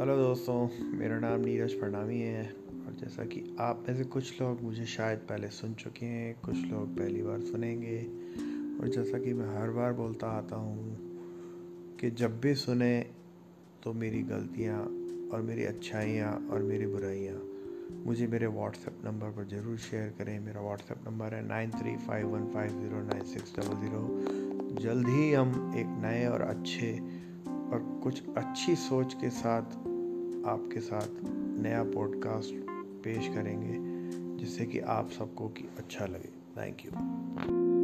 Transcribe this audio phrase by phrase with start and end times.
[0.00, 2.42] Hello दोस्तों, मेरा नाम नीरज प्रणामी है
[2.86, 6.56] और जैसा कि आप में से कुछ लोग मुझे शायद पहले सुन चुके हैं, कुछ
[6.56, 7.96] लोग पहली बार सुनेंगे।
[8.80, 12.98] और जैसा कि मैं हर बार बोलता आता हूँ कि जब भी सुने
[13.82, 14.78] तो मेरी गलतियाँ
[15.32, 17.40] और मेरी अच्छाइयाँ और मेरी बुराइयाँ।
[18.06, 22.28] मुझे मेरे व्हाट्सएप नंबर पर ज़रूर शेयर करें। मेरा व्हाट्सएप नंबर है nine three five
[22.28, 24.82] one five zero nine six double zero.
[24.82, 26.92] जल्द ही हम एक नए और अच्छे
[27.66, 29.85] और कुछ अच्छी सोच के साथ
[30.46, 31.08] आपके साथ
[31.60, 32.54] नया पॉडकास्ट
[33.04, 33.76] पेश करेंगे,
[34.38, 37.75] जिससे कि आप सबको कि अच्छा लगे। Thank you